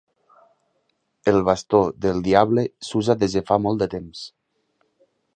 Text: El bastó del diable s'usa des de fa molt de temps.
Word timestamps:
El 1.31 1.35
bastó 1.49 1.81
del 2.05 2.23
diable 2.27 2.63
s'usa 2.87 3.15
des 3.25 3.35
de 3.39 3.43
fa 3.51 3.59
molt 3.67 3.83
de 3.83 3.89
temps. 3.95 4.23